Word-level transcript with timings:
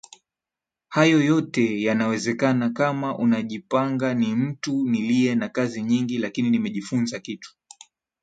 hayo 0.89 1.21
yote 1.23 1.81
yanawezekana 1.81 2.69
kama 2.69 3.17
unajipangani 3.17 4.35
mtu 4.35 4.89
niliye 4.89 5.35
na 5.35 5.49
kazi 5.49 5.81
nyingi 5.81 6.17
lakini 6.17 6.49
nimejifunza 6.49 7.19
kitu 7.19 7.55